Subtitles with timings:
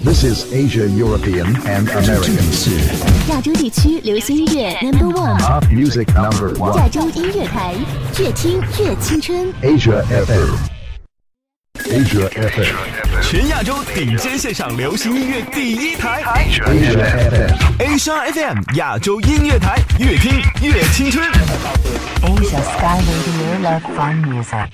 [0.00, 2.36] This is Asia, European, and 这 American.
[2.36, 2.70] 里是
[3.30, 6.76] 亚洲地区流行音乐 Number One，Pop music number 亚 one.
[6.78, 7.74] 亚洲音乐台，
[8.18, 9.52] 越听越青春。
[9.62, 10.54] Asia FM.
[11.90, 13.22] Asia FM.
[13.22, 16.94] 全亚洲顶尖线上流行音乐第一台 Asia
[17.30, 17.52] FM.
[17.82, 21.28] Asia FM 亚洲音乐台，越听越青春。
[22.22, 24.70] Asia Sky Radio Love Fun Music.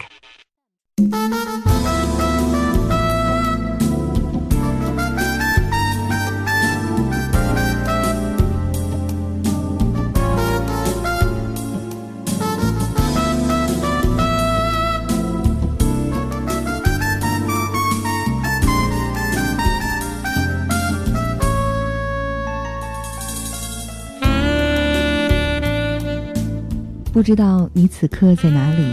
[27.15, 28.93] 不知道你此刻在哪里，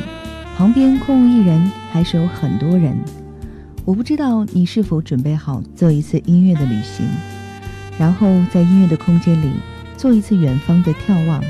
[0.55, 2.95] 旁边空无一人，还是有很多人。
[3.83, 7.03] 我不知道你是否准备好做一次音乐的旅行，
[7.97, 9.49] 然后在音乐的空间里
[9.97, 11.43] 做一次远方的眺望。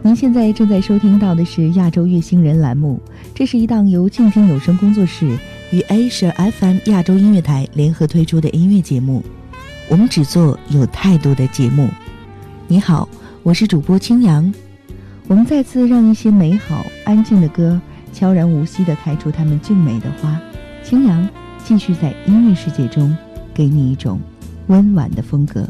[0.00, 2.98] 您现在正在收听到的是亚洲乐星人栏目，
[3.34, 5.38] 这是一档由静听有声工作室
[5.70, 9.22] 与 Asia FM 亚洲音乐台联合推出的音乐节目。
[9.90, 11.90] 我们只做有态度的节目。
[12.68, 13.06] 你好，
[13.42, 14.50] 我是主播青阳。
[15.28, 17.78] 我们再次让一些美好、安静的歌
[18.14, 20.40] 悄然无息地开出它们俊美的花。
[20.82, 21.28] 青扬
[21.62, 23.14] 继续在音乐世界中
[23.52, 24.18] 给你一种
[24.68, 25.68] 温婉的风格。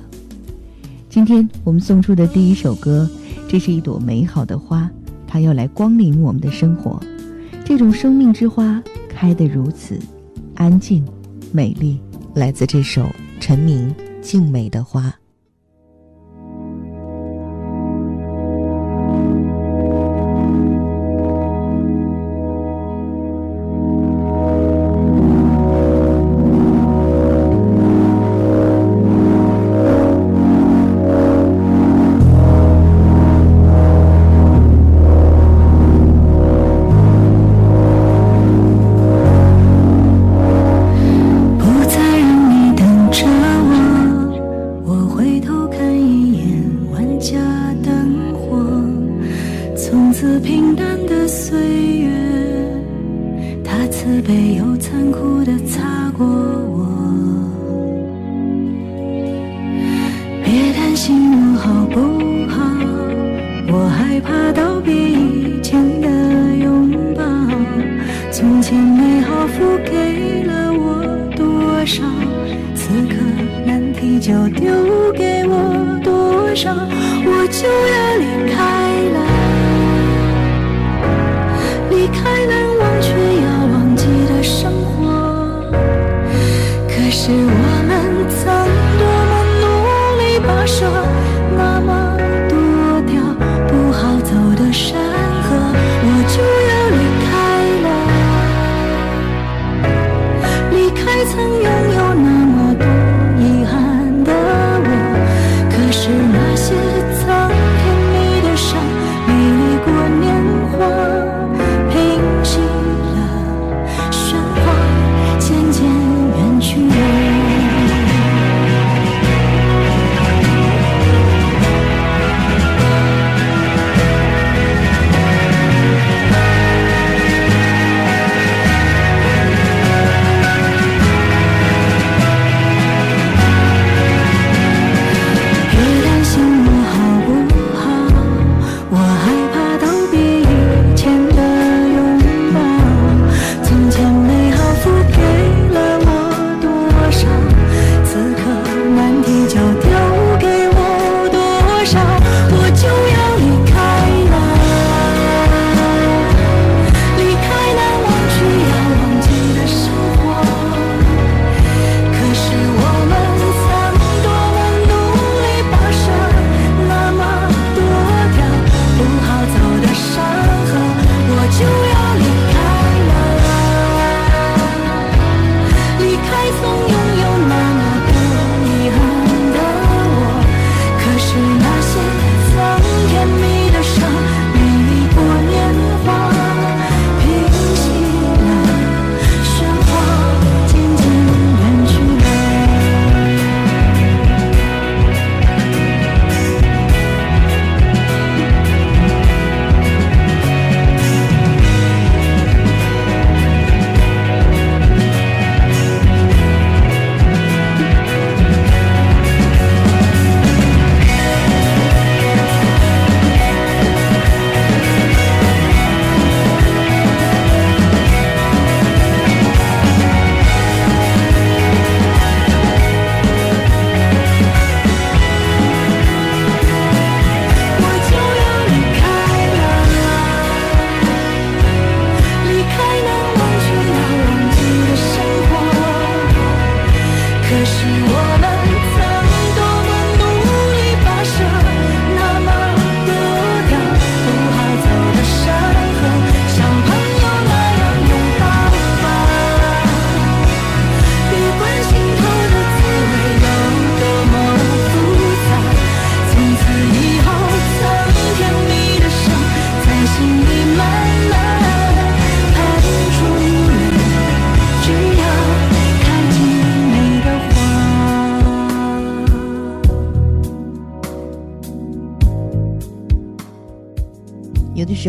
[1.09, 3.11] 今天我们送出的第一首歌，
[3.49, 4.89] 这是一朵美好的花，
[5.27, 7.03] 它要来光临我们的生活。
[7.65, 9.99] 这种生命之花开得如此
[10.55, 11.05] 安静、
[11.51, 12.01] 美丽，
[12.33, 13.05] 来自这首
[13.41, 15.09] 陈明《静美的花》。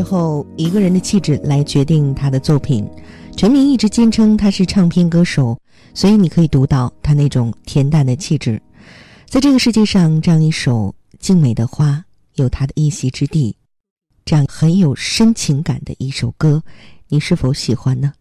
[0.09, 2.89] 候，一个人的气质来决定他的作品。
[3.38, 5.56] 陈明一直坚称他是唱片歌手，
[5.94, 8.59] 所以你可以读到他那种恬淡的气质。
[9.27, 12.03] 在这个世界上，这样一首静美的花
[12.35, 13.56] 有他的一席之地，
[14.25, 16.61] 这样很有深情感的一首歌，
[17.07, 18.11] 你是否喜欢呢？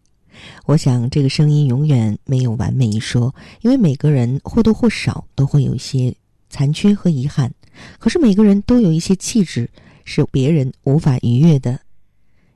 [0.67, 6.13] 我想，这个声音永远没有完美一说，因为每个人或多或少都会有一些
[6.51, 7.51] 残缺和遗憾。
[7.97, 9.69] 可是每个人都有一些气质
[10.09, 11.79] 是别人无法逾越的。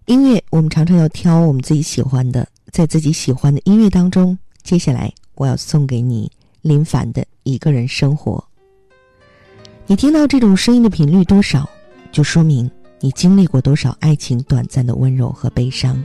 [0.07, 6.31] 音乐，我们常常要挑我们自己喜欢的，在自己喜欢的音乐当中，接下来我要送给你。
[6.63, 8.41] 林凡的一个人生活，
[9.85, 11.69] 你听到这种声音的频率多少，
[12.09, 12.71] 就说明
[13.01, 16.01] 你经历过多少爱情短暂的温柔和悲伤。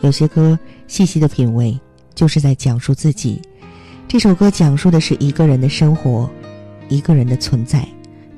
[0.00, 1.76] 有些歌细细的品味，
[2.14, 3.42] 就是在讲述自己。
[4.06, 6.30] 这首歌讲述的是一个人的生活，
[6.88, 7.86] 一个人的存在，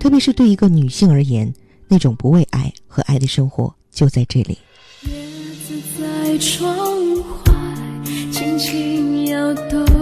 [0.01, 1.53] 特别是对一个女性而言，
[1.89, 4.59] 那种不为爱和爱的生活就在这里。
[5.03, 5.11] 叶
[5.67, 6.77] 子在窗
[7.17, 7.53] 外
[8.33, 9.94] 轻轻摇动。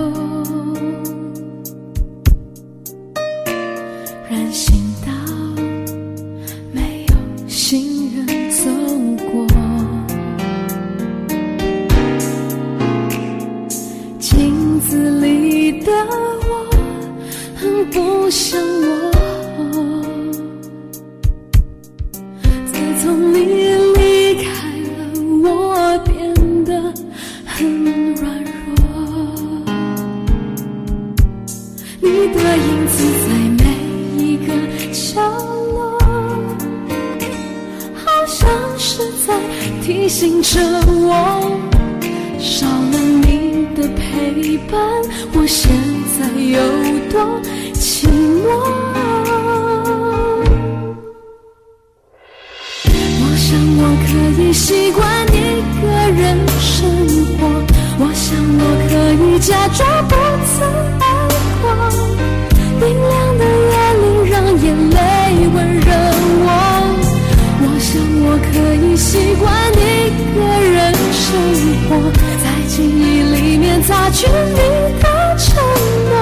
[71.93, 74.57] 生活，在记忆里面擦去你
[74.99, 75.05] 的
[75.37, 75.63] 承
[76.09, 76.13] 诺。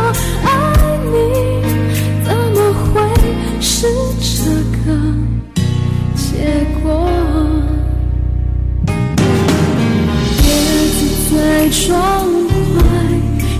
[0.42, 0.48] 爱
[1.04, 1.14] 你
[2.24, 2.90] 怎么会
[3.60, 3.86] 是
[4.18, 4.86] 这个
[6.16, 6.84] 结果？
[10.42, 10.46] 叶
[10.96, 10.98] 子
[11.30, 11.38] 在
[11.70, 11.86] 窗
[12.74, 12.78] 外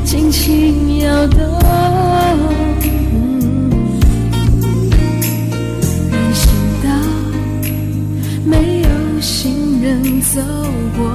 [0.04, 1.38] 轻轻摇动。
[6.10, 6.42] 人行
[6.82, 6.88] 道
[8.44, 8.88] 没有
[9.20, 10.40] 行人走
[10.96, 11.09] 过，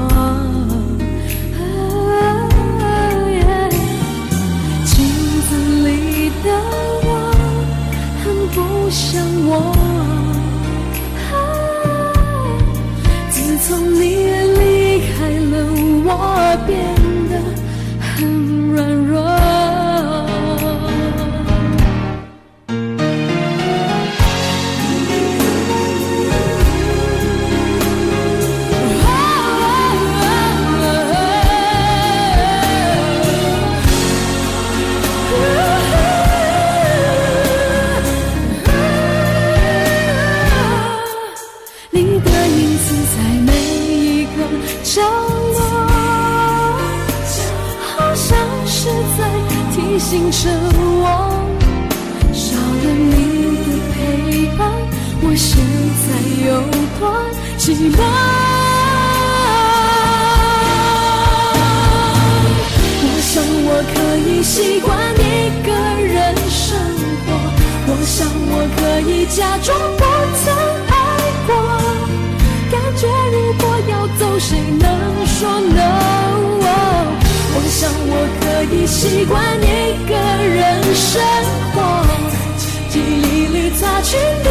[84.15, 84.44] you.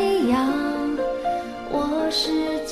[0.00, 0.48] 太阳，
[1.70, 2.64] 我是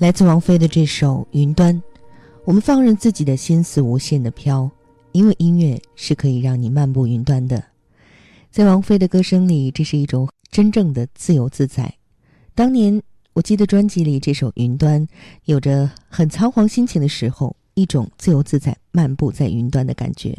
[0.00, 1.76] 来自王菲的这首《云端》，
[2.46, 4.70] 我们放任自己的心思无限的飘，
[5.12, 7.62] 因为音乐是可以让你漫步云端的。
[8.50, 11.92] 在王菲的歌声里，这是一种真正的自由自在。
[12.54, 13.02] 当年
[13.34, 15.06] 我记得专辑里这首《云端》
[15.44, 20.34] 有着很仓皇心情的时候，一种自由自在漫步在云端的感觉。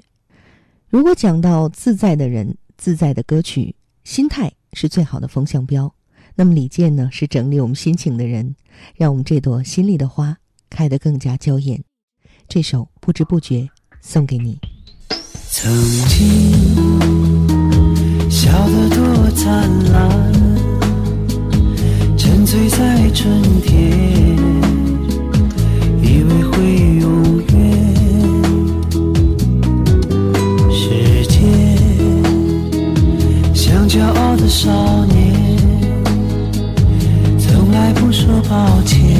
[0.89, 3.75] 如果讲到自在的人、自在的歌曲，
[4.05, 5.93] 心态是最好的风向标。
[6.35, 8.55] 那么李健呢，是整理我们心情的人，
[8.95, 10.37] 让我们这朵心里的花
[10.69, 11.83] 开得更加娇艳。
[12.47, 13.69] 这首不知不觉
[14.01, 14.57] 送给你。
[15.49, 15.71] 曾
[16.07, 16.19] 经
[18.29, 20.33] 笑得多灿烂，
[22.17, 24.37] 沉醉在春天，
[26.01, 26.55] 以为会
[26.99, 27.51] 永远。
[30.71, 31.41] 时间
[33.53, 35.10] 像骄傲的少年，
[38.11, 39.10] 说抱歉，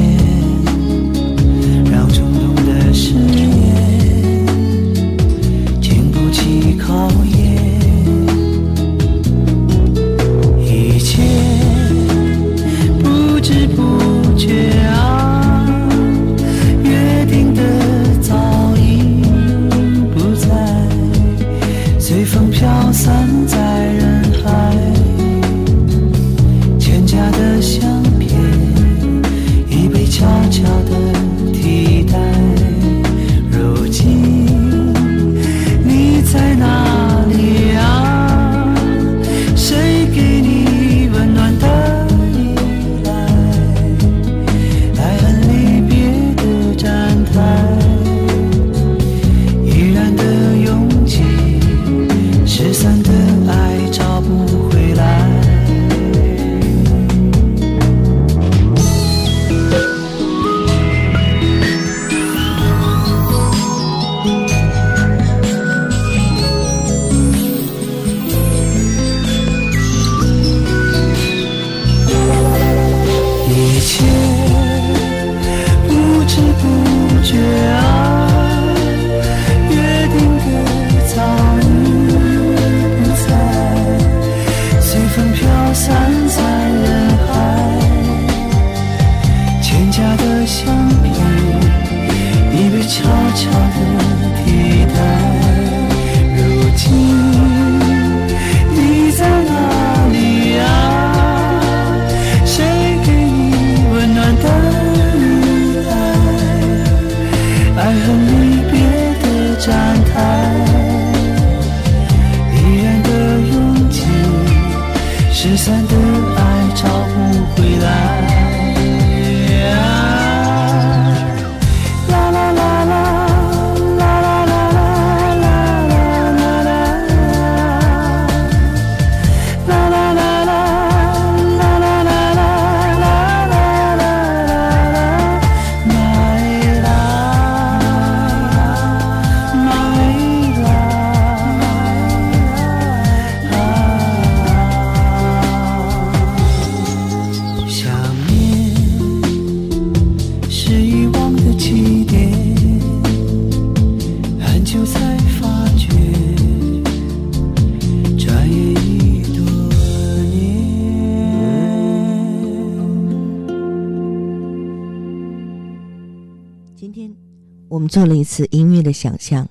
[167.92, 169.50] 做了一次音乐的想象，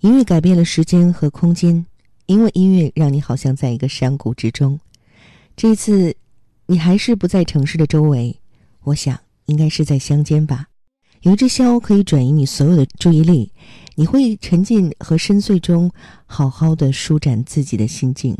[0.00, 1.84] 音乐改变了时间和空间，
[2.24, 4.80] 因为音乐让你好像在一个山谷之中。
[5.54, 6.16] 这一次，
[6.64, 8.34] 你还是不在城市的周围，
[8.84, 10.68] 我想应该是在乡间吧。
[11.20, 13.52] 有一只箫可以转移你所有的注意力，
[13.94, 15.90] 你会沉浸和深邃中，
[16.24, 18.34] 好好的舒展自己的心境。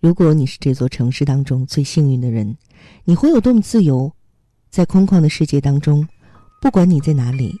[0.00, 2.56] 如果你是这座城市当中最幸运的人，
[3.04, 4.10] 你会有多么自由？
[4.70, 6.08] 在空旷的世界当中，
[6.62, 7.54] 不管你在哪里，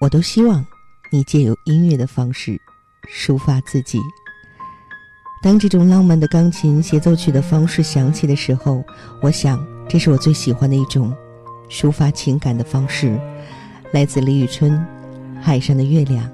[0.00, 0.64] 我都希望
[1.12, 2.58] 你借由音乐的方式
[3.06, 4.00] 抒发自己。
[5.42, 8.82] 当这种浪漫的钢琴协奏曲的方式响起的时候，
[9.20, 11.14] 我想这是我最喜欢的一种
[11.68, 13.20] 抒发情感的方式，
[13.92, 14.72] 来自李宇春
[15.42, 16.24] 《海上的月亮》。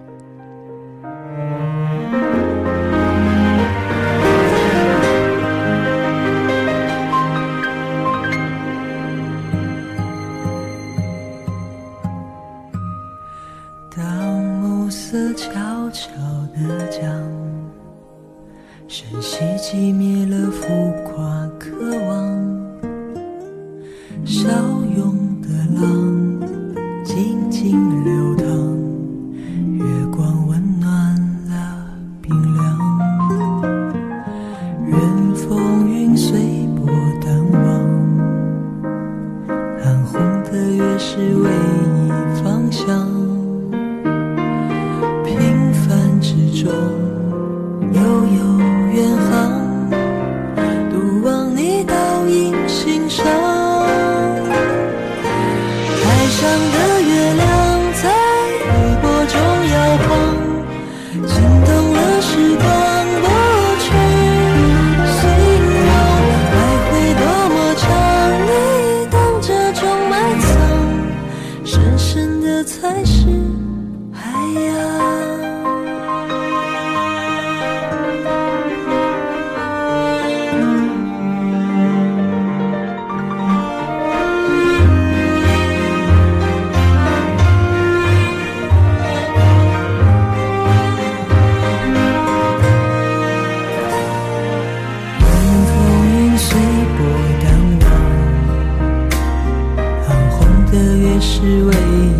[100.76, 101.72] 的越是唯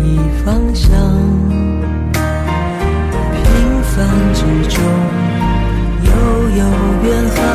[0.03, 0.89] 一方向。
[3.33, 3.43] 平
[3.83, 3.95] 凡
[4.33, 4.75] 之中
[6.03, 6.09] 又
[6.57, 6.63] 有
[7.03, 7.46] 远方，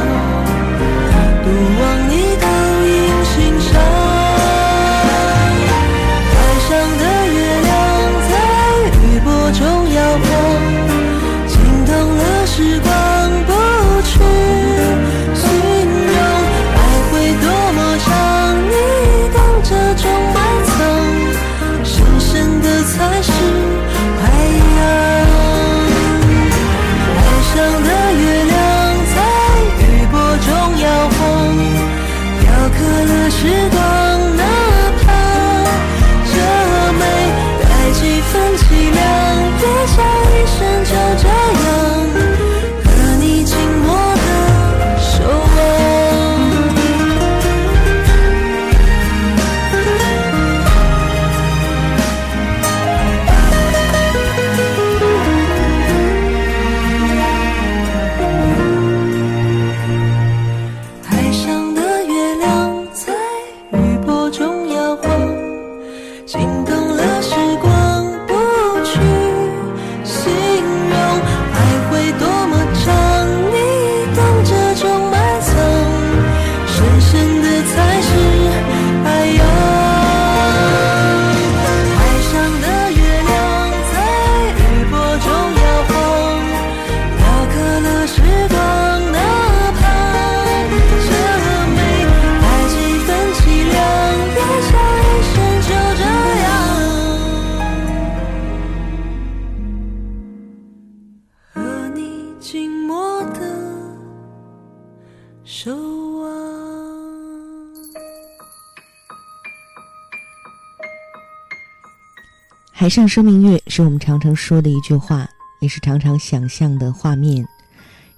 [112.83, 115.25] 海上生明月是我们常常说的一句话，
[115.61, 117.47] 也是常常想象的画面。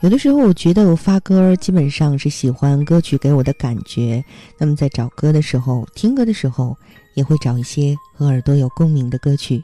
[0.00, 4.24] 有的时候，我觉得我发歌基本上是喜欢歌曲给我的感觉。
[4.56, 6.74] 那么在找歌的时候，听歌的时候，
[7.12, 9.60] 也会找一些和耳朵有共鸣的歌曲。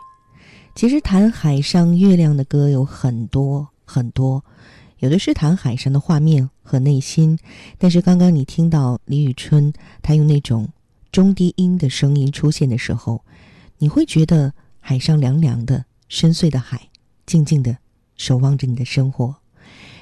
[0.75, 4.45] 其实谈海上月亮的歌有很多很多，
[4.99, 7.39] 有的是谈海上的画面和内心。
[7.79, 10.69] 但是刚刚你听到李宇春她用那种
[11.11, 13.25] 中低音的声音出现的时候，
[13.79, 14.53] 你会觉得
[14.91, 16.89] 海上凉凉的、深邃的海，
[17.25, 17.79] 静静的
[18.17, 19.37] 守望着你的生活。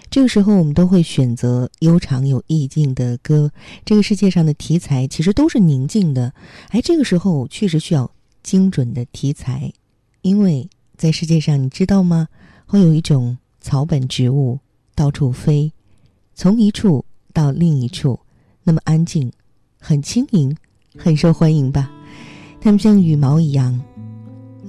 [0.09, 3.53] 这个时候，我们都会选择悠长有意境的歌。
[3.85, 6.33] 这个世界上的题材其实都是宁静的，
[6.71, 8.11] 哎，这个时候确实需要
[8.43, 9.71] 精准的题材，
[10.23, 12.29] 因为在世界上，你知道吗？
[12.65, 14.59] 会有一种草本植物
[14.95, 15.71] 到处飞，
[16.35, 18.19] 从一处到另一处，
[18.63, 19.31] 那么安静，
[19.79, 20.57] 很轻盈，
[20.97, 21.93] 很受欢迎吧？
[22.63, 23.79] 它们像羽毛一样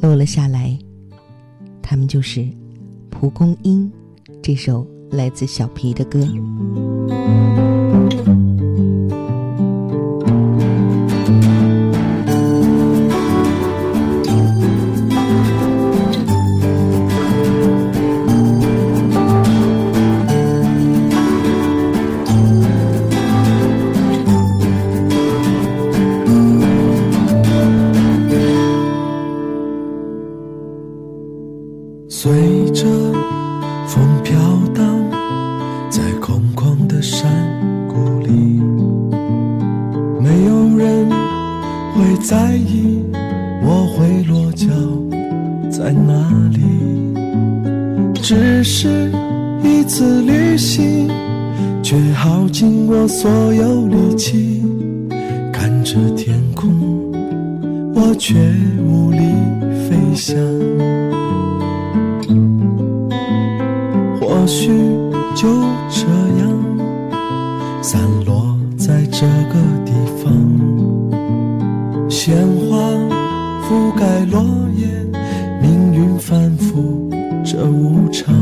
[0.01, 0.77] 落了下来，
[1.81, 2.47] 他们就是
[3.09, 3.91] 蒲公英。
[4.41, 4.87] 这首。
[5.11, 6.19] 来自小皮的歌。
[72.21, 72.75] 鲜花
[73.63, 74.43] 覆盖落
[74.75, 74.85] 叶，
[75.61, 77.09] 命运反复
[77.45, 78.35] 这无常。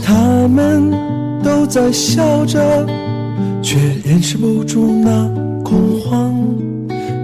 [0.00, 0.96] 他们。
[1.42, 2.86] 都在笑着，
[3.62, 5.28] 却掩饰不住那
[5.64, 6.34] 恐慌，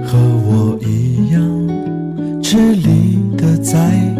[0.07, 4.14] 和我一样，吃力的在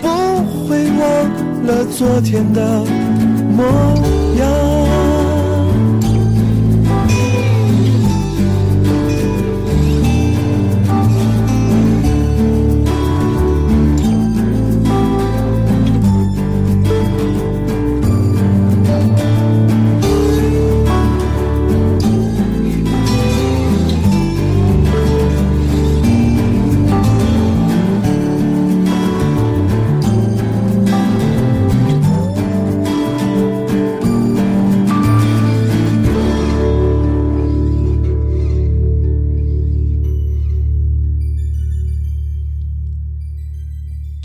[0.00, 2.84] 不会忘了昨天的
[3.56, 3.64] 模
[4.38, 4.85] 样。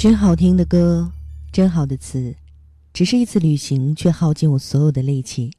[0.02, 1.12] 真好听的歌，
[1.52, 2.36] 真好的词，
[2.92, 5.52] 只是一次旅行，却耗尽我所有的力气。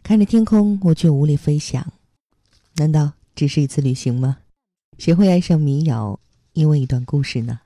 [0.00, 1.84] 看着天空，我却无力飞翔。
[2.76, 4.36] 难道只是一次旅行吗？
[4.96, 6.20] 谁会爱上民谣？
[6.52, 7.62] 因为一段故事呢？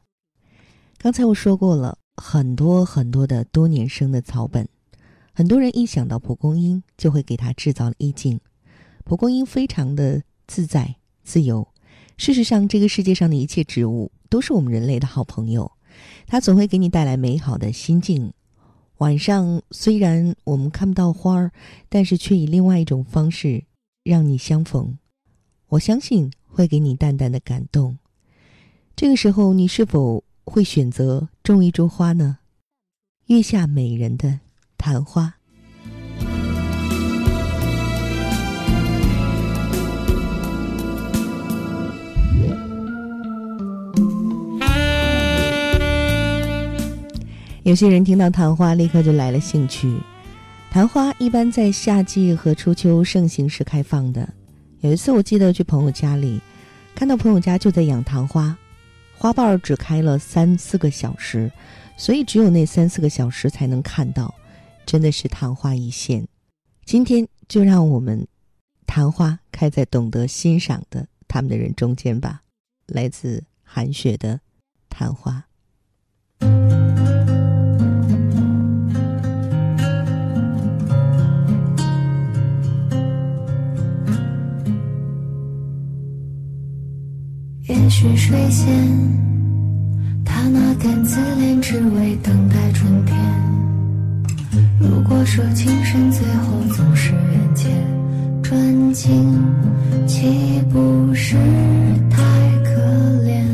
[0.97, 4.67] 刚才我说过了很多很多的多年生的草本，
[5.35, 8.41] 很多人一想到蒲公英，就会给它制造了意境。
[9.05, 11.69] 蒲公英非常的自在自由。
[12.17, 15.71] 事实上，这个世界上的一切植物都是我们人类的好朋友，
[16.27, 18.33] 它总会给你带来美好的心境。
[18.99, 21.53] 晚上虽然我们看不到花儿，
[21.89, 23.65] 但是却以另外一种方式
[24.03, 24.99] 让你相逢。
[25.69, 27.99] 我相信会给你淡淡的感动。
[28.95, 32.39] 这个时候，你是否会选择种一株花呢？
[33.27, 34.41] 月下美人的
[34.79, 35.35] 昙花。
[47.65, 49.99] 有些人听到昙花，立刻就来了兴趣。
[50.71, 54.29] 昙花一般在夏季和初秋盛行时开放的。
[54.81, 56.39] 有一次，我记得去朋友家里，
[56.95, 58.55] 看到朋友家就在养昙花，
[59.17, 61.51] 花瓣只开了三四个小时，
[61.97, 64.35] 所以只有那三四个小时才能看到，
[64.85, 66.29] 真的是昙花一现。
[66.85, 68.27] 今天就让我们，
[68.87, 72.43] 昙花开在懂得欣赏的他们的人中间吧。
[72.87, 74.35] 来自韩雪的
[74.91, 75.33] 《昙花》。
[87.95, 88.67] 也许水仙，
[90.25, 93.17] 他那点自恋，只为等待春天。
[94.81, 97.71] 如果说情深，最后总是缘浅，
[98.43, 99.33] 专情
[100.09, 101.37] 岂不是
[102.11, 102.19] 太
[102.65, 102.83] 可
[103.23, 103.47] 怜？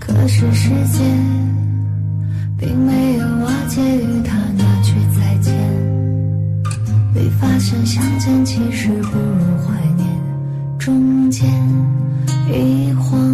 [0.00, 1.04] 可是世界
[2.58, 5.54] 并没有瓦解于他那句再见，
[7.14, 10.08] 被发现相见其实不如怀念。
[10.80, 11.48] 中间
[12.50, 13.27] 一晃